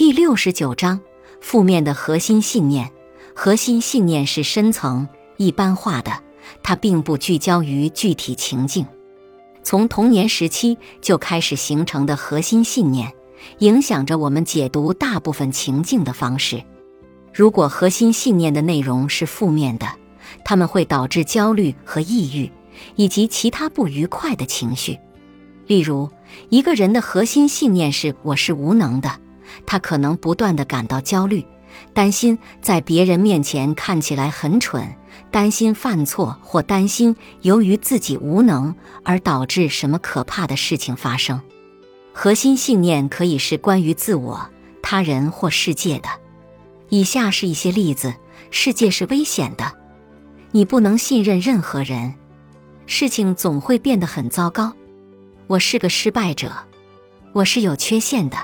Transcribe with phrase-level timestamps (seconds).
[0.00, 0.98] 第六十九章：
[1.42, 2.90] 负面的核心信念。
[3.34, 6.10] 核心信念是深层、一般化的，
[6.62, 8.86] 它并不聚焦于具体情境。
[9.62, 13.12] 从童年时期就开始形成的核心信念，
[13.58, 16.64] 影响着我们解读大部分情境的方式。
[17.34, 19.86] 如果核心信念的内容是负面的，
[20.46, 22.50] 它们会导致焦虑和抑郁，
[22.96, 24.98] 以及其他不愉快的情绪。
[25.66, 26.08] 例如，
[26.48, 29.20] 一个人的核心信念是“我是无能的”，
[29.66, 31.44] 他可能不断地感到焦虑，
[31.92, 34.96] 担心在别人面前看起来很蠢，
[35.30, 38.74] 担心犯错，或担心由于自己无能
[39.04, 41.40] 而导致什么可怕的事情发生。
[42.12, 44.50] 核心信念可以是关于自我、
[44.82, 46.08] 他人或世界的。
[46.88, 48.12] 以下是一些例子：
[48.50, 49.72] 世界是危险的。
[50.50, 52.14] 你不能信任任何人，
[52.86, 54.72] 事情总会变得很糟糕。
[55.46, 56.52] 我是个失败者，
[57.32, 58.36] 我是有缺陷的，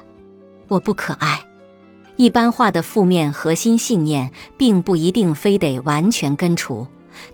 [0.68, 1.40] 我不可爱。
[2.16, 6.86] 一般化的负面核心信念并不一定非得完全根除，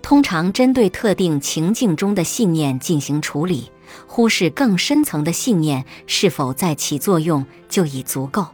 [0.02, 3.70] 通常针对特定情境中的信念进行处理，
[4.06, 8.46] 忽视更深层的信念是否在起作用就已足够。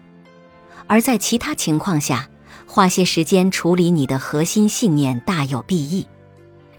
[0.87, 2.29] 而在其他情况下，
[2.67, 6.07] 花些时间处理你的核心信念大有裨益。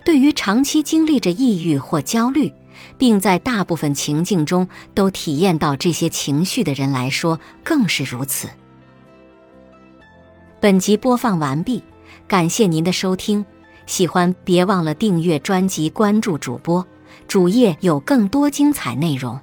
[0.05, 2.51] 对于长期经历着抑郁或焦虑，
[2.97, 8.49] 并在大部分情境中都体验到这些情绪的人来说，更是如此。
[10.59, 11.83] 本集播放完毕，
[12.27, 13.45] 感谢您的收听。
[13.85, 16.85] 喜欢别忘了订阅专辑、关注主播，
[17.27, 19.39] 主页有更多精彩内容。